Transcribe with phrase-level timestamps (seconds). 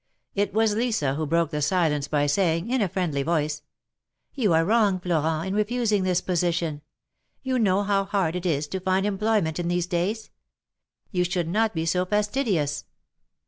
[0.33, 3.61] It was Lisa who broke the silence by saying, in a friendly voice:
[4.33, 6.81] You are wrong, Florent, in refusing this position.
[7.43, 10.31] You know how hard it is to find employment in these days.
[11.11, 12.85] You should not be so fastidious."